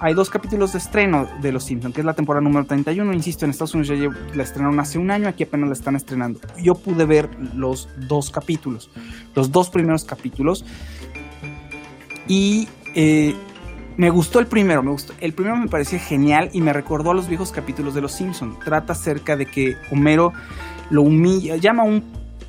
hay 0.00 0.14
dos 0.14 0.28
capítulos 0.30 0.72
de 0.72 0.78
estreno 0.78 1.28
de 1.40 1.52
Los 1.52 1.64
Simpsons, 1.64 1.94
que 1.94 2.00
es 2.00 2.04
la 2.04 2.14
temporada 2.14 2.42
número 2.42 2.66
31. 2.66 3.12
Insisto, 3.12 3.44
en 3.44 3.50
Estados 3.50 3.74
Unidos 3.74 3.98
ya 3.98 4.36
la 4.36 4.42
estrenaron 4.42 4.78
hace 4.78 4.98
un 4.98 5.10
año, 5.10 5.28
aquí 5.28 5.44
apenas 5.44 5.68
la 5.68 5.74
están 5.74 5.96
estrenando. 5.96 6.40
Yo 6.62 6.74
pude 6.74 7.04
ver 7.06 7.30
los 7.54 7.88
dos 8.08 8.30
capítulos, 8.30 8.90
los 9.34 9.50
dos 9.52 9.70
primeros 9.70 10.04
capítulos. 10.04 10.64
Y 12.28 12.68
eh, 12.94 13.34
me 13.96 14.10
gustó 14.10 14.38
el 14.38 14.46
primero, 14.46 14.82
me 14.82 14.90
gustó. 14.90 15.14
El 15.20 15.32
primero 15.32 15.56
me 15.56 15.68
pareció 15.68 15.98
genial 15.98 16.50
y 16.52 16.60
me 16.60 16.72
recordó 16.72 17.12
a 17.12 17.14
los 17.14 17.28
viejos 17.28 17.50
capítulos 17.50 17.94
de 17.94 18.02
Los 18.02 18.12
Simpsons. 18.12 18.58
Trata 18.60 18.92
acerca 18.92 19.36
de 19.36 19.46
que 19.46 19.76
Homero 19.90 20.32
lo 20.90 21.02
humilla, 21.02 21.56
llama 21.56 21.82
a 21.82 21.86
un 21.86 22.04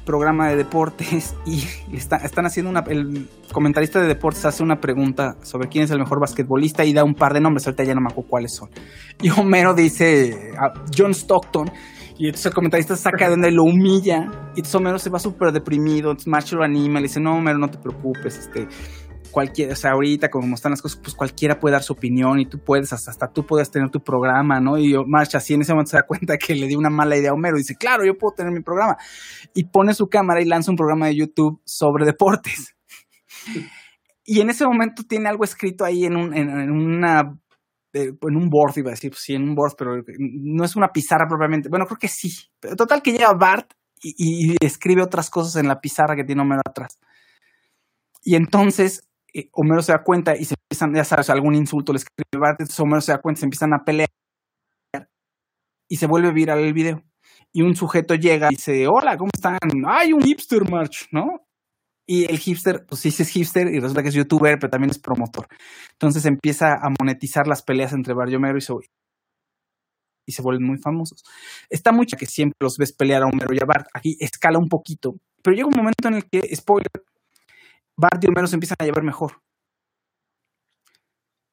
programa 0.08 0.48
de 0.48 0.56
deportes 0.56 1.36
y 1.46 1.62
están 1.94 2.46
haciendo 2.46 2.72
una. 2.72 2.84
El 2.88 3.30
comentarista 3.52 4.02
de 4.02 4.08
deportes 4.08 4.46
hace 4.46 4.64
una 4.64 4.78
pregunta 4.78 5.36
sobre 5.44 5.68
quién 5.68 5.84
es 5.84 5.92
el 5.92 6.00
mejor 6.00 6.20
basquetbolista 6.20 6.86
y 6.86 6.94
da 6.94 7.04
un 7.04 7.14
par 7.14 7.34
de 7.34 7.42
nombres. 7.42 7.68
Ahorita 7.68 7.84
ya 7.84 7.94
no 7.94 8.02
me 8.02 8.08
acuerdo 8.10 8.30
cuáles 8.30 8.56
son. 8.56 8.70
Y 9.22 9.30
Homero 9.30 9.74
dice 9.74 10.54
John 10.98 11.12
Stockton. 11.12 11.70
Y 12.20 12.26
entonces 12.26 12.48
el 12.48 12.54
comentarista 12.54 12.96
saca 12.96 13.26
de 13.26 13.32
donde 13.32 13.52
lo 13.52 13.64
humilla. 13.64 14.26
Y 14.56 14.62
entonces 14.62 14.76
Homero 14.76 14.98
se 14.98 15.10
va 15.10 15.20
súper 15.20 15.52
deprimido. 15.52 16.12
Entonces 16.12 16.54
lo 16.54 16.64
anima. 16.64 17.00
Le 17.00 17.08
dice: 17.08 17.20
No, 17.20 17.36
Homero, 17.36 17.58
no 17.60 17.68
te 17.68 17.78
preocupes. 17.78 18.38
Este 18.38 18.68
cualquiera, 19.38 19.74
o 19.74 19.76
sea, 19.76 19.92
ahorita 19.92 20.30
como 20.30 20.56
están 20.56 20.72
las 20.72 20.82
cosas, 20.82 21.00
pues 21.00 21.14
cualquiera 21.14 21.60
puede 21.60 21.74
dar 21.74 21.84
su 21.84 21.94
opinión 21.94 22.40
y 22.40 22.48
tú 22.48 22.58
puedes, 22.58 22.92
hasta, 22.92 23.28
tú 23.32 23.46
puedes 23.46 23.70
tener 23.70 23.92
tu 23.92 24.00
programa, 24.00 24.60
¿no? 24.60 24.80
Y 24.80 24.96
March 25.06 25.36
así 25.36 25.54
en 25.54 25.62
ese 25.62 25.74
momento 25.74 25.92
se 25.92 25.98
da 25.98 26.08
cuenta 26.08 26.38
que 26.40 26.56
le 26.56 26.66
dio 26.66 26.80
una 26.80 26.90
mala 26.90 27.16
idea 27.16 27.30
a 27.30 27.34
Homero 27.36 27.56
y 27.56 27.60
dice, 27.60 27.76
claro, 27.76 28.04
yo 28.04 28.18
puedo 28.18 28.34
tener 28.34 28.52
mi 28.52 28.64
programa. 28.64 28.98
Y 29.54 29.66
pone 29.66 29.94
su 29.94 30.08
cámara 30.08 30.42
y 30.42 30.46
lanza 30.46 30.72
un 30.72 30.76
programa 30.76 31.06
de 31.06 31.18
YouTube 31.18 31.62
sobre 31.66 32.04
deportes. 32.06 32.76
Y 34.30 34.42
en 34.42 34.50
ese 34.50 34.66
momento 34.66 35.04
tiene 35.08 35.30
algo 35.30 35.46
escrito 35.46 35.86
ahí 35.86 36.04
en, 36.04 36.18
un, 36.18 36.36
en, 36.36 36.70
una 36.70 37.40
eh, 37.94 38.12
en 38.22 38.36
un 38.36 38.50
board, 38.50 38.78
iba 38.78 38.90
a 38.90 38.92
decir, 38.92 39.10
pues 39.12 39.22
sí, 39.22 39.34
en 39.34 39.44
un 39.44 39.56
board, 39.56 39.76
pero 39.78 39.92
no 40.18 40.66
es 40.66 40.76
una 40.76 40.90
pizarra 40.90 41.28
propiamente. 41.30 41.70
Bueno, 41.70 41.86
creo 41.86 41.98
que 41.98 42.10
sí. 42.10 42.34
Pero 42.60 42.76
total 42.76 43.02
que 43.02 43.14
llega 43.14 43.32
Bart 43.32 43.72
y, 44.02 44.52
y, 44.52 44.56
escribe 44.60 45.02
otras 45.02 45.30
cosas 45.30 45.56
en 45.56 45.70
la 45.70 45.80
pizarra 45.80 46.18
que 46.18 46.26
tiene 46.26 46.42
Homero 46.42 46.62
atrás. 46.66 47.00
Y 48.22 48.36
entonces 48.36 49.07
eh, 49.34 49.50
Homero 49.54 49.82
se 49.82 49.92
da 49.92 50.04
cuenta 50.04 50.36
y 50.36 50.46
se 50.46 50.56
empiezan, 50.56 50.94
ya 50.94 51.04
sabes, 51.04 51.30
algún 51.30 51.56
insulto 51.56 51.94
le 51.94 51.98
escribe 51.98 52.40
Bart, 52.40 52.60
entonces 52.60 52.80
Homero 52.80 53.02
se 53.02 53.12
da 53.12 53.22
cuenta, 53.22 53.40
se 53.40 53.46
empiezan 53.46 53.74
a 53.74 53.84
pelear 53.84 54.08
y 55.90 55.98
se 55.98 56.08
vuelve 56.08 56.32
viral 56.32 56.60
el 56.60 56.74
video. 56.74 57.04
Y 57.54 57.62
un 57.62 57.76
sujeto 57.76 58.16
llega 58.16 58.48
y 58.52 58.56
dice, 58.56 58.88
hola, 58.88 59.18
¿cómo 59.18 59.30
están? 59.34 59.58
Hay 59.88 60.14
un 60.14 60.22
hipster 60.22 60.70
march, 60.70 61.08
¿no? 61.12 61.48
Y 62.06 62.26
el 62.26 62.40
hipster, 62.40 62.86
pues 62.86 63.02
sí 63.02 63.10
es 63.10 63.30
hipster 63.30 63.68
y 63.68 63.80
resulta 63.80 64.02
que 64.02 64.10
es 64.10 64.16
youtuber, 64.16 64.58
pero 64.60 64.70
también 64.70 64.92
es 64.92 65.00
promotor. 65.00 65.48
Entonces 65.92 66.26
empieza 66.26 66.74
a 66.74 66.90
monetizar 67.00 67.48
las 67.48 67.64
peleas 67.64 67.94
entre 67.94 68.14
Bart 68.14 68.32
y 68.32 68.36
Homero 68.36 68.58
y, 68.58 68.62
y 70.26 70.32
se 70.32 70.42
vuelven 70.42 70.66
muy 70.66 70.78
famosos. 70.78 71.24
Está 71.70 71.92
mucha 71.92 72.16
que 72.16 72.26
siempre 72.26 72.58
los 72.62 72.78
ves 72.78 72.94
pelear 72.94 73.24
a 73.24 73.28
Homero 73.28 73.54
y 73.54 73.60
a 73.62 73.66
Bart. 73.66 73.88
Aquí 73.94 74.16
escala 74.20 74.58
un 74.58 74.70
poquito, 74.70 75.16
pero 75.44 75.56
llega 75.56 75.68
un 75.68 75.76
momento 75.76 76.08
en 76.08 76.14
el 76.16 76.30
que, 76.30 76.56
spoiler, 76.56 76.92
Bart 78.00 78.24
y 78.24 78.28
Homero 78.28 78.48
se 78.48 78.56
empiezan 78.56 78.78
a 78.80 78.86
llevar 78.86 79.04
mejor. 79.04 79.42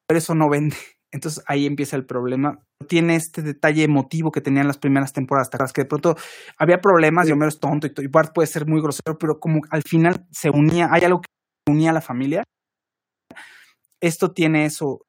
Pero 0.07 0.17
eso 0.17 0.35
no 0.35 0.49
vende. 0.49 0.75
Entonces 1.11 1.43
ahí 1.47 1.65
empieza 1.65 1.95
el 1.95 2.05
problema. 2.05 2.59
Tiene 2.87 3.15
este 3.15 3.41
detalle 3.41 3.83
emotivo 3.83 4.31
que 4.31 4.41
tenían 4.41 4.67
las 4.67 4.77
primeras 4.77 5.13
temporadas, 5.13 5.49
¿te 5.49 5.57
Que 5.73 5.81
de 5.83 5.87
pronto 5.87 6.15
había 6.57 6.81
problemas 6.81 7.27
y 7.27 7.31
Homero 7.31 7.49
es 7.49 7.59
tonto 7.59 7.87
y, 7.87 8.07
Bart 8.07 8.33
puede 8.33 8.47
ser 8.47 8.67
muy 8.67 8.81
grosero, 8.81 9.17
pero 9.17 9.39
como 9.39 9.61
al 9.69 9.81
final 9.83 10.27
se 10.31 10.49
unía, 10.49 10.89
hay 10.91 11.03
algo 11.03 11.21
que 11.21 11.71
unía 11.71 11.91
a 11.91 11.93
la 11.93 12.01
familia. 12.01 12.43
Esto 14.01 14.33
tiene 14.33 14.65
eso 14.65 15.05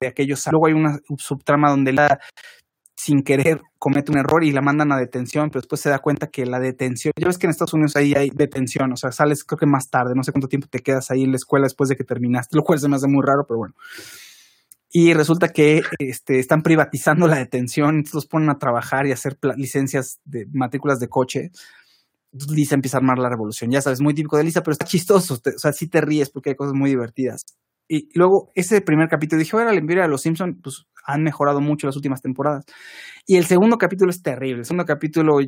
de 0.00 0.08
aquellos. 0.08 0.42
Luego 0.50 0.66
hay 0.66 0.72
una 0.72 0.98
subtrama 1.18 1.70
donde 1.70 1.92
la 1.92 2.18
sin 3.02 3.22
querer 3.22 3.60
comete 3.80 4.12
un 4.12 4.18
error 4.18 4.44
y 4.44 4.52
la 4.52 4.60
mandan 4.60 4.92
a 4.92 4.96
detención, 4.96 5.50
pero 5.50 5.60
después 5.60 5.80
se 5.80 5.90
da 5.90 5.98
cuenta 5.98 6.28
que 6.28 6.46
la 6.46 6.60
detención, 6.60 7.12
ya 7.18 7.26
ves 7.26 7.36
que 7.36 7.46
en 7.46 7.50
Estados 7.50 7.74
Unidos 7.74 7.96
ahí 7.96 8.14
hay 8.14 8.30
detención, 8.30 8.92
o 8.92 8.96
sea, 8.96 9.10
sales 9.10 9.42
creo 9.42 9.58
que 9.58 9.66
más 9.66 9.90
tarde, 9.90 10.12
no 10.14 10.22
sé 10.22 10.30
cuánto 10.30 10.46
tiempo 10.46 10.68
te 10.70 10.78
quedas 10.78 11.10
ahí 11.10 11.24
en 11.24 11.32
la 11.32 11.36
escuela 11.36 11.64
después 11.64 11.88
de 11.88 11.96
que 11.96 12.04
terminaste, 12.04 12.56
lo 12.56 12.62
cual 12.62 12.78
se 12.78 12.88
me 12.88 12.94
hace 12.94 13.08
muy 13.08 13.24
raro, 13.26 13.44
pero 13.48 13.58
bueno. 13.58 13.74
Y 14.92 15.14
resulta 15.14 15.48
que 15.48 15.82
este, 15.98 16.38
están 16.38 16.62
privatizando 16.62 17.26
la 17.26 17.38
detención, 17.38 17.96
entonces 17.96 18.14
los 18.14 18.26
ponen 18.26 18.50
a 18.50 18.58
trabajar 18.58 19.06
y 19.06 19.10
a 19.10 19.14
hacer 19.14 19.36
licencias 19.56 20.20
de 20.24 20.46
matrículas 20.52 21.00
de 21.00 21.08
coche. 21.08 21.50
Entonces 22.32 22.56
Lisa 22.56 22.76
empieza 22.76 22.98
a 22.98 23.00
armar 23.00 23.18
la 23.18 23.30
revolución, 23.30 23.72
ya 23.72 23.82
sabes, 23.82 24.00
muy 24.00 24.14
típico 24.14 24.36
de 24.36 24.44
Lisa, 24.44 24.62
pero 24.62 24.72
está 24.72 24.84
chistoso, 24.84 25.34
o 25.34 25.58
sea, 25.58 25.72
sí 25.72 25.88
te 25.88 26.00
ríes 26.00 26.30
porque 26.30 26.50
hay 26.50 26.56
cosas 26.56 26.74
muy 26.74 26.90
divertidas. 26.90 27.42
Y 27.88 28.08
luego 28.16 28.52
ese 28.54 28.80
primer 28.80 29.08
capítulo 29.08 29.40
dije, 29.40 29.56
bueno, 29.56 29.70
el 29.70 29.78
envío 29.78 30.04
a 30.04 30.06
los 30.06 30.22
Simpsons, 30.22 30.56
pues 30.62 30.86
han 31.04 31.22
mejorado 31.22 31.60
mucho 31.60 31.86
las 31.86 31.96
últimas 31.96 32.22
temporadas. 32.22 32.64
Y 33.26 33.36
el 33.36 33.46
segundo 33.46 33.78
capítulo 33.78 34.10
es 34.10 34.22
terrible, 34.22 34.60
el 34.60 34.64
segundo 34.64 34.84
capítulo 34.84 35.38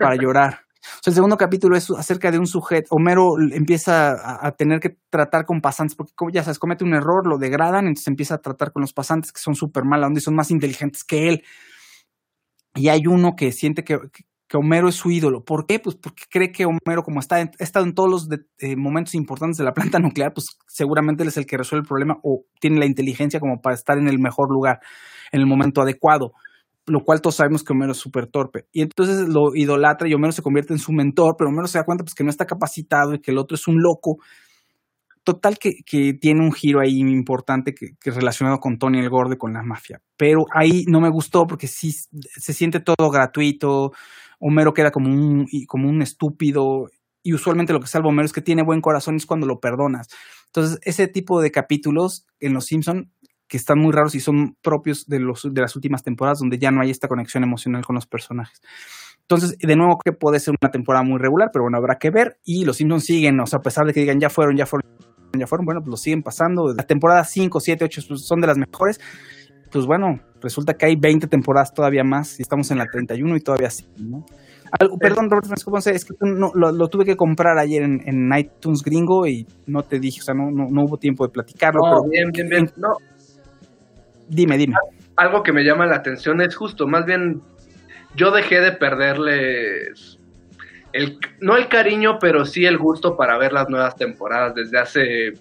para 0.00 0.16
llorar. 0.16 0.60
O 0.86 1.02
sea, 1.02 1.10
el 1.10 1.14
segundo 1.14 1.36
capítulo 1.36 1.76
es 1.76 1.90
acerca 1.90 2.30
de 2.30 2.38
un 2.38 2.46
sujeto. 2.46 2.88
Homero 2.90 3.34
empieza 3.52 4.46
a, 4.46 4.52
tener 4.52 4.80
que 4.80 4.96
tratar 5.10 5.44
con 5.44 5.60
pasantes, 5.60 5.96
porque 5.96 6.12
ya 6.32 6.42
sabes, 6.42 6.58
comete 6.58 6.84
un 6.84 6.94
error, 6.94 7.26
lo 7.26 7.38
degradan, 7.38 7.86
entonces 7.86 8.08
empieza 8.08 8.36
a 8.36 8.38
tratar 8.38 8.72
con 8.72 8.82
los 8.82 8.92
pasantes 8.92 9.32
que 9.32 9.40
son 9.40 9.54
súper 9.54 9.84
malos, 9.84 10.06
donde 10.06 10.20
son 10.20 10.34
más 10.34 10.50
inteligentes 10.50 11.02
que 11.04 11.28
él. 11.28 11.42
Y 12.74 12.88
hay 12.88 13.06
uno 13.06 13.34
que 13.36 13.52
siente 13.52 13.82
que, 13.84 13.98
que 14.48 14.56
Homero 14.56 14.88
es 14.88 14.94
su 14.94 15.10
ídolo. 15.10 15.44
¿Por 15.44 15.66
qué? 15.66 15.80
Pues 15.80 15.96
porque 15.96 16.24
cree 16.30 16.52
que 16.52 16.66
Homero, 16.66 17.02
como 17.02 17.20
está 17.20 17.36
ha 17.36 17.50
estado 17.58 17.84
en 17.84 17.94
todos 17.94 18.08
los 18.08 18.28
eh, 18.58 18.76
momentos 18.76 19.14
importantes 19.14 19.58
de 19.58 19.64
la 19.64 19.74
planta 19.74 19.98
nuclear, 19.98 20.32
pues 20.32 20.46
seguramente 20.66 21.22
él 21.22 21.28
es 21.28 21.36
el 21.36 21.46
que 21.46 21.56
resuelve 21.56 21.82
el 21.82 21.88
problema 21.88 22.18
o 22.22 22.44
tiene 22.60 22.78
la 22.78 22.86
inteligencia 22.86 23.40
como 23.40 23.60
para 23.60 23.74
estar 23.74 23.98
en 23.98 24.08
el 24.08 24.18
mejor 24.18 24.50
lugar, 24.50 24.80
en 25.32 25.40
el 25.40 25.46
momento 25.46 25.82
adecuado. 25.82 26.32
Lo 26.88 27.02
cual 27.02 27.20
todos 27.20 27.34
sabemos 27.34 27.64
que 27.64 27.72
Homero 27.72 27.92
es 27.92 27.98
súper 27.98 28.28
torpe. 28.28 28.68
Y 28.72 28.82
entonces 28.82 29.28
lo 29.28 29.56
idolatra 29.56 30.06
y 30.06 30.14
Homero 30.14 30.30
se 30.30 30.42
convierte 30.42 30.72
en 30.72 30.78
su 30.78 30.92
mentor, 30.92 31.34
pero 31.36 31.50
Homero 31.50 31.66
se 31.66 31.78
da 31.78 31.84
cuenta 31.84 32.04
pues, 32.04 32.14
que 32.14 32.22
no 32.22 32.30
está 32.30 32.46
capacitado 32.46 33.14
y 33.14 33.20
que 33.20 33.32
el 33.32 33.38
otro 33.38 33.56
es 33.56 33.66
un 33.66 33.82
loco. 33.82 34.18
Total 35.24 35.58
que, 35.58 35.78
que 35.84 36.14
tiene 36.14 36.42
un 36.42 36.52
giro 36.52 36.78
ahí 36.78 37.00
importante 37.00 37.74
que, 37.74 37.96
que 38.00 38.12
relacionado 38.12 38.60
con 38.60 38.78
Tony 38.78 39.00
el 39.00 39.10
Gordo 39.10 39.34
y 39.34 39.36
con 39.36 39.52
la 39.52 39.64
mafia. 39.64 40.00
Pero 40.16 40.44
ahí 40.54 40.84
no 40.86 41.00
me 41.00 41.10
gustó 41.10 41.48
porque 41.48 41.66
sí 41.66 41.90
se 41.90 42.52
siente 42.52 42.78
todo 42.78 43.10
gratuito 43.10 43.90
Homero 44.38 44.74
queda 44.74 44.90
como 44.90 45.08
un, 45.08 45.46
como 45.66 45.88
un 45.88 46.02
estúpido 46.02 46.88
y 47.22 47.34
usualmente 47.34 47.72
lo 47.72 47.80
que 47.80 47.88
salva 47.88 48.08
Homero 48.08 48.26
es 48.26 48.32
que 48.32 48.40
tiene 48.40 48.62
buen 48.62 48.80
corazón 48.80 49.16
es 49.16 49.26
cuando 49.26 49.46
lo 49.46 49.58
perdonas. 49.58 50.08
Entonces, 50.46 50.78
ese 50.82 51.08
tipo 51.08 51.40
de 51.40 51.50
capítulos 51.50 52.26
en 52.40 52.54
Los 52.54 52.66
Simpson 52.66 53.10
que 53.48 53.56
están 53.56 53.78
muy 53.78 53.92
raros 53.92 54.14
y 54.14 54.20
son 54.20 54.56
propios 54.62 55.06
de, 55.06 55.20
los, 55.20 55.42
de 55.52 55.60
las 55.60 55.76
últimas 55.76 56.02
temporadas 56.02 56.38
donde 56.40 56.58
ya 56.58 56.70
no 56.70 56.80
hay 56.82 56.90
esta 56.90 57.08
conexión 57.08 57.44
emocional 57.44 57.84
con 57.84 57.94
los 57.94 58.06
personajes. 58.06 58.60
Entonces, 59.20 59.56
de 59.58 59.76
nuevo, 59.76 59.98
que 60.04 60.12
puede 60.12 60.40
ser 60.40 60.54
una 60.60 60.70
temporada 60.70 61.04
muy 61.04 61.18
regular, 61.18 61.50
pero 61.52 61.64
bueno, 61.64 61.78
habrá 61.78 61.98
que 61.98 62.10
ver. 62.10 62.38
Y 62.44 62.64
los 62.64 62.76
Simpsons 62.76 63.04
siguen, 63.04 63.40
o 63.40 63.46
sea, 63.46 63.58
a 63.58 63.62
pesar 63.62 63.86
de 63.86 63.92
que 63.92 64.00
digan 64.00 64.20
ya 64.20 64.30
fueron, 64.30 64.56
ya 64.56 64.66
fueron, 64.66 64.88
ya 65.36 65.46
fueron, 65.46 65.64
bueno, 65.64 65.80
pues 65.80 65.90
lo 65.90 65.96
siguen 65.96 66.22
pasando. 66.22 66.72
La 66.74 66.84
temporada 66.84 67.24
5, 67.24 67.58
7, 67.60 67.84
8 67.84 68.02
son 68.16 68.40
de 68.40 68.46
las 68.46 68.56
mejores. 68.56 69.00
Pues 69.76 69.84
bueno, 69.84 70.18
resulta 70.40 70.72
que 70.72 70.86
hay 70.86 70.96
20 70.96 71.26
temporadas 71.26 71.74
todavía 71.74 72.02
más 72.02 72.38
y 72.38 72.42
estamos 72.42 72.70
en 72.70 72.78
la 72.78 72.86
31 72.86 73.36
y 73.36 73.40
todavía 73.40 73.68
sí, 73.68 73.86
¿no? 73.98 74.24
perdón, 74.98 75.28
Roberto 75.28 75.48
Francisco 75.48 75.76
es 75.90 76.04
que 76.06 76.14
no, 76.22 76.50
lo, 76.54 76.88
tuve 76.88 77.04
que 77.04 77.14
comprar 77.14 77.58
ayer 77.58 77.82
en, 77.82 78.32
iTunes 78.34 78.82
gringo 78.82 79.26
y 79.26 79.46
no 79.66 79.82
te 79.82 80.00
dije, 80.00 80.22
o 80.22 80.24
sea, 80.24 80.32
no, 80.32 80.50
no, 80.50 80.84
hubo 80.84 80.96
tiempo 80.96 81.26
de 81.26 81.32
platicarlo. 81.34 81.80
No, 81.82 82.08
bien, 82.08 82.30
bien, 82.32 82.48
bien. 82.48 82.70
No. 82.78 82.96
Dime, 84.30 84.56
dime. 84.56 84.76
Algo 85.14 85.42
que 85.42 85.52
me 85.52 85.62
llama 85.62 85.84
la 85.84 85.96
atención 85.96 86.40
es 86.40 86.56
justo, 86.56 86.86
más 86.86 87.04
bien, 87.04 87.42
yo 88.14 88.30
dejé 88.30 88.62
de 88.62 88.72
perderles 88.72 90.18
el, 90.94 91.18
no 91.42 91.58
el 91.58 91.68
cariño, 91.68 92.16
pero 92.18 92.46
sí 92.46 92.64
el 92.64 92.78
gusto 92.78 93.14
para 93.14 93.36
ver 93.36 93.52
las 93.52 93.68
nuevas 93.68 93.94
temporadas 93.94 94.54
desde 94.54 94.78
hace 94.78 95.32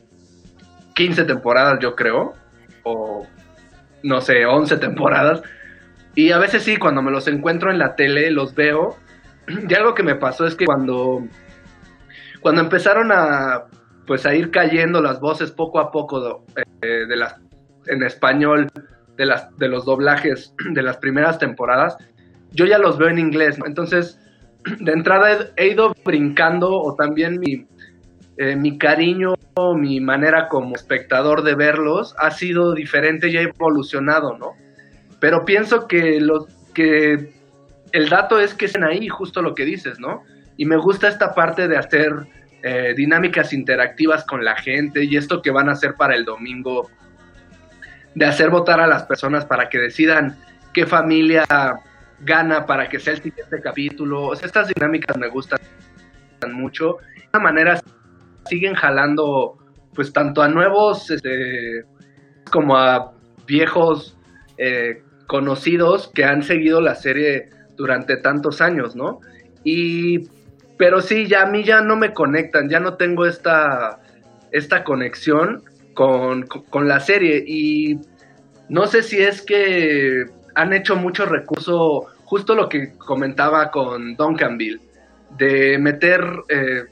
15 0.93 1.23
temporadas, 1.23 1.79
yo 1.81 1.95
creo, 1.95 2.33
o 2.83 3.25
no 4.05 4.21
sé, 4.21 4.45
11 4.45 4.77
temporadas. 4.77 5.41
Y 6.13 6.31
a 6.31 6.37
veces 6.37 6.63
sí, 6.63 6.77
cuando 6.77 7.01
me 7.01 7.11
los 7.11 7.27
encuentro 7.27 7.71
en 7.71 7.79
la 7.79 7.95
tele, 7.95 8.31
los 8.31 8.55
veo. 8.55 8.97
Y 9.69 9.73
algo 9.73 9.93
que 9.93 10.03
me 10.03 10.15
pasó 10.15 10.45
es 10.45 10.55
que 10.55 10.65
cuando, 10.65 11.23
cuando 12.41 12.61
empezaron 12.61 13.11
a, 13.11 13.65
pues, 14.07 14.25
a 14.25 14.33
ir 14.33 14.51
cayendo 14.51 15.01
las 15.01 15.19
voces 15.19 15.51
poco 15.51 15.79
a 15.79 15.91
poco 15.91 16.45
eh, 16.55 17.05
de 17.07 17.15
las, 17.15 17.35
en 17.87 18.03
español 18.03 18.71
de, 19.17 19.25
las, 19.25 19.55
de 19.57 19.67
los 19.67 19.85
doblajes 19.85 20.53
de 20.73 20.81
las 20.83 20.97
primeras 20.97 21.39
temporadas, 21.39 21.97
yo 22.51 22.65
ya 22.65 22.77
los 22.77 22.97
veo 22.97 23.09
en 23.09 23.19
inglés. 23.19 23.57
Entonces, 23.65 24.19
de 24.79 24.91
entrada 24.91 25.47
he 25.57 25.69
ido 25.69 25.93
brincando 26.05 26.69
o 26.71 26.95
también 26.95 27.39
mi, 27.39 27.65
eh, 28.37 28.55
mi 28.55 28.77
cariño, 28.77 29.35
mi 29.77 30.01
manera 30.01 30.49
como 30.49 30.75
espectador 30.75 31.43
de 31.43 31.55
verlos 31.55 32.13
ha 32.19 32.31
sido 32.31 32.73
diferente 32.73 33.29
y 33.29 33.37
ha 33.37 33.41
evolucionado, 33.41 34.37
¿no? 34.37 34.51
Pero 35.21 35.45
pienso 35.45 35.87
que, 35.87 36.19
lo, 36.19 36.45
que 36.73 37.33
el 37.93 38.09
dato 38.09 38.39
es 38.39 38.53
que 38.53 38.65
estén 38.65 38.83
ahí, 38.83 39.07
justo 39.07 39.41
lo 39.41 39.55
que 39.55 39.63
dices, 39.63 39.99
¿no? 39.99 40.23
Y 40.57 40.65
me 40.65 40.75
gusta 40.75 41.07
esta 41.07 41.33
parte 41.33 41.69
de 41.69 41.77
hacer 41.77 42.11
eh, 42.61 42.93
dinámicas 42.95 43.53
interactivas 43.53 44.25
con 44.25 44.43
la 44.43 44.57
gente 44.57 45.03
y 45.05 45.15
esto 45.15 45.41
que 45.41 45.51
van 45.51 45.69
a 45.69 45.73
hacer 45.73 45.95
para 45.95 46.15
el 46.15 46.25
domingo, 46.25 46.89
de 48.15 48.25
hacer 48.25 48.49
votar 48.49 48.81
a 48.81 48.87
las 48.87 49.03
personas 49.03 49.45
para 49.45 49.69
que 49.69 49.79
decidan 49.79 50.37
qué 50.73 50.85
familia 50.85 51.45
gana 52.19 52.65
para 52.65 52.89
que 52.89 52.99
sea 52.99 53.13
el 53.13 53.21
siguiente 53.21 53.61
capítulo. 53.61 54.23
O 54.23 54.35
sea, 54.35 54.47
estas 54.47 54.67
dinámicas 54.67 55.15
me 55.17 55.29
gustan 55.29 55.59
mucho. 56.51 56.97
De 57.15 57.21
esta 57.21 57.39
manera 57.39 57.79
siguen 58.47 58.75
jalando 58.75 59.57
pues 59.93 60.11
tanto 60.11 60.41
a 60.41 60.47
nuevos 60.47 61.09
este, 61.09 61.83
como 62.51 62.77
a 62.77 63.13
viejos 63.47 64.17
eh, 64.57 65.01
conocidos 65.27 66.11
que 66.13 66.25
han 66.25 66.43
seguido 66.43 66.81
la 66.81 66.95
serie 66.95 67.49
durante 67.75 68.17
tantos 68.17 68.61
años, 68.61 68.95
¿no? 68.95 69.19
Y 69.63 70.29
pero 70.77 71.01
sí, 71.01 71.27
ya 71.27 71.43
a 71.43 71.45
mí 71.45 71.63
ya 71.63 71.81
no 71.81 71.95
me 71.95 72.13
conectan, 72.13 72.69
ya 72.69 72.79
no 72.79 72.95
tengo 72.95 73.25
esta, 73.25 73.99
esta 74.51 74.83
conexión 74.83 75.63
con, 75.93 76.45
con 76.47 76.87
la 76.87 76.99
serie 76.99 77.43
y 77.47 77.99
no 78.67 78.85
sé 78.87 79.03
si 79.03 79.21
es 79.21 79.41
que 79.41 80.25
han 80.53 80.73
hecho 80.73 80.95
mucho 80.95 81.25
recurso, 81.25 82.07
justo 82.25 82.55
lo 82.55 82.67
que 82.67 82.93
comentaba 82.97 83.71
con 83.71 84.15
Duncanville, 84.15 84.81
de 85.37 85.77
meter 85.79 86.21
eh, 86.49 86.83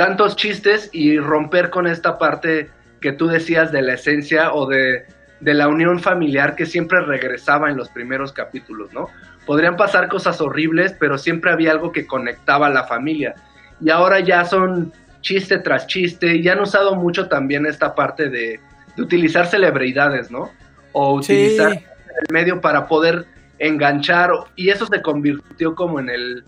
tantos 0.00 0.34
chistes 0.34 0.88
y 0.94 1.18
romper 1.18 1.68
con 1.68 1.86
esta 1.86 2.16
parte 2.16 2.70
que 3.02 3.12
tú 3.12 3.26
decías 3.26 3.70
de 3.70 3.82
la 3.82 3.92
esencia 3.92 4.54
o 4.54 4.66
de, 4.66 5.04
de 5.40 5.52
la 5.52 5.68
unión 5.68 6.00
familiar 6.00 6.56
que 6.56 6.64
siempre 6.64 7.02
regresaba 7.02 7.68
en 7.68 7.76
los 7.76 7.90
primeros 7.90 8.32
capítulos, 8.32 8.94
¿no? 8.94 9.08
Podrían 9.44 9.76
pasar 9.76 10.08
cosas 10.08 10.40
horribles, 10.40 10.96
pero 10.98 11.18
siempre 11.18 11.52
había 11.52 11.72
algo 11.72 11.92
que 11.92 12.06
conectaba 12.06 12.68
a 12.68 12.70
la 12.70 12.84
familia. 12.84 13.34
Y 13.78 13.90
ahora 13.90 14.20
ya 14.20 14.46
son 14.46 14.90
chiste 15.20 15.58
tras 15.58 15.86
chiste 15.86 16.34
y 16.34 16.48
han 16.48 16.60
usado 16.60 16.94
mucho 16.94 17.28
también 17.28 17.66
esta 17.66 17.94
parte 17.94 18.30
de, 18.30 18.58
de 18.96 19.02
utilizar 19.02 19.48
celebridades, 19.48 20.30
¿no? 20.30 20.50
O 20.92 21.12
utilizar 21.16 21.72
el 21.72 22.32
medio 22.32 22.62
para 22.62 22.88
poder 22.88 23.26
enganchar 23.58 24.30
y 24.56 24.70
eso 24.70 24.86
se 24.86 25.02
convirtió 25.02 25.74
como 25.74 26.00
en 26.00 26.08
el 26.08 26.44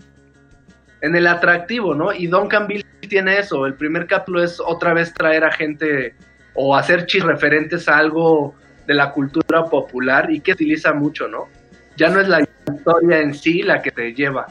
en 1.03 1.15
el 1.17 1.27
atractivo, 1.27 1.93
¿no? 1.93 2.13
Y 2.13 2.27
Duncan 2.27 2.65
Bill 2.65 2.83
tiene 3.01 3.37
eso, 3.37 3.65
el 3.65 3.75
primer 3.75 4.07
capítulo 4.07 4.41
es 4.41 4.59
otra 4.65 4.93
vez 4.93 5.13
traer 5.13 5.43
a 5.43 5.51
gente 5.51 6.15
o 6.55 6.75
hacer 6.75 7.05
chis 7.05 7.23
referentes 7.23 7.89
a 7.89 7.97
algo 7.97 8.55
de 8.87 8.93
la 8.93 9.11
cultura 9.11 9.65
popular 9.65 10.31
y 10.31 10.39
que 10.39 10.53
utiliza 10.53 10.93
mucho, 10.93 11.27
¿no? 11.27 11.49
Ya 11.97 12.09
no 12.09 12.21
es 12.21 12.29
la 12.29 12.39
historia 12.41 13.19
en 13.19 13.33
sí 13.33 13.61
la 13.63 13.81
que 13.81 13.91
te 13.91 14.13
lleva. 14.13 14.47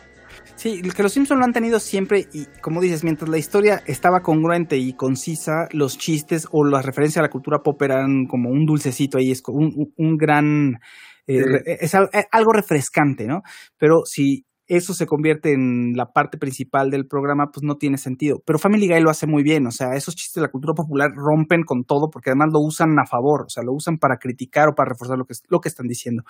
Sí, 0.55 0.83
que 0.83 1.03
los 1.03 1.13
Simpsons 1.13 1.39
lo 1.39 1.45
han 1.45 1.55
tenido 1.55 1.81
siempre 1.81 2.27
y 2.33 2.45
como 2.61 2.83
dices, 2.83 3.03
mientras 3.03 3.31
la 3.31 3.39
historia 3.39 3.83
estaba 3.87 4.21
congruente 4.21 4.77
y 4.77 4.93
concisa, 4.93 5.69
los 5.73 5.97
chistes 5.97 6.47
o 6.51 6.65
las 6.65 6.85
referencias 6.85 7.21
a 7.21 7.23
la 7.23 7.31
cultura 7.31 7.63
pop 7.63 7.81
eran 7.81 8.27
como 8.27 8.51
un 8.51 8.67
dulcecito 8.67 9.17
ahí, 9.17 9.31
es 9.31 9.43
un, 9.49 9.93
un 9.97 10.17
gran 10.19 10.79
eh, 11.27 11.79
es 11.81 11.95
eh, 11.95 12.27
algo 12.31 12.53
refrescante, 12.53 13.27
¿no? 13.27 13.43
Pero 13.79 14.03
si 14.05 14.45
eso 14.67 14.95
se 14.95 15.07
convierte 15.07 15.53
en 15.53 15.95
la 15.97 16.13
parte 16.13 16.39
principal 16.39 16.91
del 16.91 17.07
programa, 17.07 17.51
pues 17.53 17.63
no 17.63 17.77
tiene 17.77 17.99
sentido. 17.99 18.43
Pero 18.45 18.59
Family 18.59 18.89
Guy 18.89 19.01
lo 19.01 19.11
hace 19.11 19.27
muy 19.27 19.43
bien, 19.43 19.67
o 19.67 19.71
sea, 19.71 19.95
esos 19.97 20.15
chistes 20.15 20.35
de 20.37 20.43
la 20.43 20.51
cultura 20.51 20.75
popular 20.75 21.11
rompen 21.15 21.63
con 21.65 21.85
todo 21.85 22.11
porque 22.11 22.31
además 22.31 22.51
lo 22.53 22.61
usan 22.61 22.99
a 22.99 23.07
favor, 23.07 23.43
o 23.47 23.49
sea, 23.49 23.63
lo 23.63 23.73
usan 23.73 23.99
para 23.99 24.19
criticar 24.19 24.69
o 24.69 24.75
para 24.75 24.91
reforzar 24.91 25.19
lo 25.19 25.25
que, 25.25 25.35
lo 25.49 25.61
que 25.61 25.69
están 25.69 25.87
diciendo. 25.87 26.25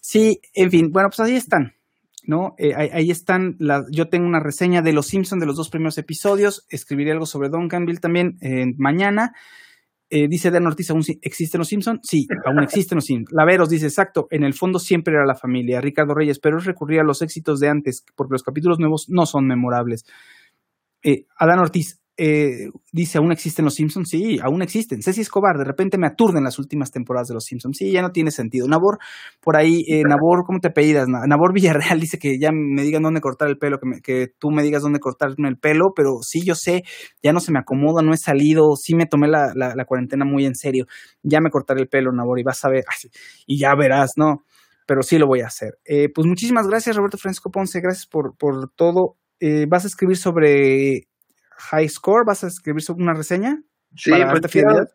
Sí, 0.00 0.40
en 0.54 0.70
fin, 0.70 0.90
bueno, 0.90 1.08
pues 1.10 1.20
ahí 1.20 1.36
están. 1.36 1.74
¿no? 2.26 2.54
Eh, 2.58 2.74
ahí, 2.76 3.10
están, 3.10 3.56
yo 3.90 4.08
tengo 4.08 4.26
una 4.26 4.40
reseña 4.40 4.82
de 4.82 4.92
Los 4.92 5.06
Simpsons 5.06 5.40
de 5.40 5.46
los 5.46 5.56
dos 5.56 5.70
primeros 5.70 5.96
episodios, 5.96 6.66
escribiré 6.68 7.12
algo 7.12 7.24
sobre 7.24 7.48
Duncanville 7.48 7.98
también 7.98 8.36
mañana. 8.76 9.32
Eh, 10.12 10.26
dice 10.28 10.50
Dan 10.50 10.66
Ortiz, 10.66 10.90
¿aún 10.90 11.02
existen 11.22 11.60
los 11.60 11.68
Simpsons? 11.68 12.00
Sí, 12.02 12.26
aún 12.44 12.64
existen 12.64 12.96
los 12.96 13.04
Simpsons. 13.04 13.32
Laveros 13.32 13.68
dice, 13.70 13.86
exacto, 13.86 14.26
en 14.30 14.42
el 14.42 14.54
fondo 14.54 14.80
siempre 14.80 15.14
era 15.14 15.24
la 15.24 15.36
familia. 15.36 15.80
Ricardo 15.80 16.14
Reyes, 16.14 16.40
pero 16.40 16.58
es 16.58 16.64
recurrir 16.64 16.98
a 16.98 17.04
los 17.04 17.22
éxitos 17.22 17.60
de 17.60 17.68
antes, 17.68 18.04
porque 18.16 18.32
los 18.32 18.42
capítulos 18.42 18.80
nuevos 18.80 19.06
no 19.08 19.24
son 19.24 19.46
memorables. 19.46 20.04
Eh, 21.04 21.26
Adán 21.38 21.60
Ortiz, 21.60 21.99
eh, 22.22 22.68
dice, 22.92 23.16
¿aún 23.16 23.32
existen 23.32 23.64
los 23.64 23.76
Simpsons? 23.76 24.10
Sí, 24.10 24.38
aún 24.42 24.60
existen. 24.60 25.02
Ceci 25.02 25.22
Escobar, 25.22 25.56
de 25.56 25.64
repente 25.64 25.96
me 25.96 26.06
aturden 26.06 26.44
las 26.44 26.58
últimas 26.58 26.90
temporadas 26.90 27.28
de 27.28 27.34
los 27.34 27.44
Simpsons. 27.44 27.78
Sí, 27.78 27.92
ya 27.92 28.02
no 28.02 28.10
tiene 28.10 28.30
sentido. 28.30 28.68
Nabor, 28.68 28.98
por 29.40 29.56
ahí, 29.56 29.84
eh, 29.88 30.02
Nabor, 30.06 30.44
¿cómo 30.44 30.58
te 30.60 30.68
apellidas? 30.68 31.08
Nabor 31.08 31.54
Villarreal 31.54 31.98
dice 31.98 32.18
que 32.18 32.38
ya 32.38 32.50
me 32.52 32.82
digan 32.82 33.04
dónde 33.04 33.22
cortar 33.22 33.48
el 33.48 33.56
pelo, 33.56 33.78
que, 33.78 34.02
que 34.02 34.34
tú 34.38 34.50
me 34.50 34.62
digas 34.62 34.82
dónde 34.82 35.00
cortarme 35.00 35.48
el 35.48 35.56
pelo, 35.56 35.94
pero 35.96 36.18
sí, 36.20 36.44
yo 36.44 36.54
sé, 36.54 36.82
ya 37.22 37.32
no 37.32 37.40
se 37.40 37.52
me 37.52 37.58
acomoda, 37.58 38.02
no 38.02 38.12
he 38.12 38.18
salido, 38.18 38.76
sí 38.76 38.94
me 38.94 39.06
tomé 39.06 39.26
la, 39.26 39.54
la, 39.54 39.84
cuarentena 39.86 40.26
muy 40.26 40.44
en 40.44 40.54
serio. 40.54 40.84
Ya 41.22 41.40
me 41.40 41.48
cortaré 41.48 41.80
el 41.80 41.88
pelo, 41.88 42.12
Nabor, 42.12 42.38
y 42.38 42.42
vas 42.42 42.62
a 42.66 42.68
ver, 42.68 42.84
y 43.46 43.58
ya 43.58 43.74
verás, 43.74 44.10
¿no? 44.16 44.44
Pero 44.86 45.02
sí 45.02 45.16
lo 45.16 45.26
voy 45.26 45.40
a 45.40 45.46
hacer. 45.46 45.78
Eh, 45.86 46.08
pues 46.14 46.26
muchísimas 46.26 46.66
gracias, 46.66 46.96
Roberto 46.96 47.16
Francisco 47.16 47.50
Ponce, 47.50 47.80
gracias 47.80 48.06
por, 48.06 48.36
por 48.36 48.70
todo. 48.76 49.16
vas 49.70 49.84
a 49.84 49.86
escribir 49.86 50.18
sobre 50.18 51.06
High 51.60 51.88
Score? 51.88 52.24
¿Vas 52.26 52.44
a 52.44 52.48
escribir 52.48 52.82
una 52.96 53.14
reseña? 53.14 53.62
Sí, 53.96 54.12
pues 54.12 54.94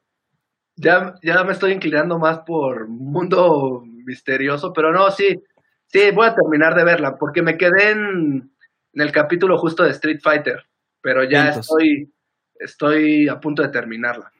ya, 0.77 1.15
ya, 1.23 1.43
me 1.43 1.53
estoy 1.53 1.71
inclinando 1.71 2.19
más 2.19 2.39
por 2.39 2.89
Mundo 2.89 3.83
Misterioso, 3.85 4.73
pero 4.73 4.91
no, 4.91 5.09
sí, 5.09 5.41
sí, 5.87 6.11
voy 6.13 6.27
a 6.27 6.35
terminar 6.35 6.75
de 6.75 6.83
verla, 6.83 7.15
porque 7.17 7.41
me 7.41 7.57
quedé 7.57 7.91
en, 7.91 8.51
el 8.93 9.11
capítulo 9.11 9.57
justo 9.57 9.83
de 9.83 9.91
Street 9.91 10.19
Fighter, 10.21 10.65
pero 11.01 11.23
ya 11.23 11.49
estoy, 11.49 12.13
estoy 12.55 13.27
a 13.29 13.39
punto 13.39 13.61
de 13.61 13.69
terminarla. 13.69 14.31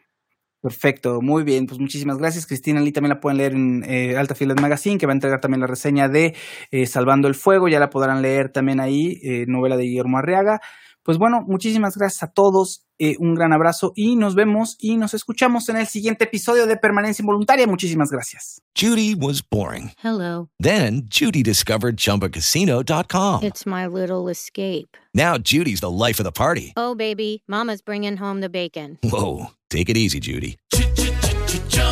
Perfecto, 0.62 1.22
muy 1.22 1.44
bien, 1.44 1.68
pues 1.68 1.80
muchísimas 1.80 2.18
gracias. 2.18 2.48
Cristina 2.48 2.81
Lee 2.81 2.92
también 2.92 3.13
la 3.13 3.19
pueden 3.19 3.38
leer 3.38 3.54
en 3.54 3.83
eh, 3.83 4.18
Alta 4.18 4.33
Field 4.33 4.60
Magazine, 4.60 4.98
que 4.98 5.05
va 5.05 5.12
a 5.12 5.13
entregar 5.13 5.39
también 5.39 5.62
la 5.62 5.67
reseña 5.67 6.10
de 6.10 6.36
eh, 6.72 6.88
Salvando 6.88 7.27
el 7.27 7.36
Fuego, 7.36 7.67
ya 7.67 7.79
la 7.79 7.91
podrán 7.91 8.24
leer 8.24 8.50
también 8.50 8.79
ahí, 8.79 9.20
eh, 9.22 9.46
novela 9.48 9.77
de 9.77 9.84
Guillermo 9.84 10.17
Arriaga. 10.17 10.62
Pues 11.05 11.19
bueno, 11.19 11.43
muchísimas 11.45 11.95
gracias 11.95 12.24
a 12.24 12.31
todos, 12.33 12.83
eh, 12.97 13.15
un 13.19 13.35
gran 13.35 13.53
abrazo 13.53 13.91
y 13.95 14.15
nos 14.15 14.33
vemos 14.33 14.75
y 14.79 14.97
nos 14.97 15.13
escuchamos 15.13 15.69
en 15.69 15.77
el 15.77 15.85
siguiente 15.85 16.24
episodio 16.24 16.65
de 16.65 16.77
Permanencia 16.77 17.21
Involuntaria. 17.21 17.67
Muchísimas 17.67 18.09
gracias. 18.09 18.59
Judy 18.75 19.13
was 19.13 19.43
boring. 19.43 19.91
Hello. 20.03 20.50
Then 20.59 21.03
Judy 21.07 21.43
discovered 21.43 21.97
chumbacasino.com. 21.97 23.43
It's 23.43 23.67
my 23.67 23.85
little 23.85 24.31
escape. 24.31 24.97
Now 25.13 25.38
Judy's 25.38 25.81
the 25.81 25.91
life 25.91 26.19
of 26.19 26.25
the 26.25 26.31
party. 26.31 26.74
Oh 26.75 26.95
baby, 26.95 27.43
mama's 27.47 27.83
bringing 27.83 28.17
home 28.17 28.41
the 28.41 28.50
bacon. 28.50 28.97
Whoa, 29.03 29.51
take 29.69 29.89
it 29.89 29.97
easy 29.97 30.19
Judy. 30.19 30.57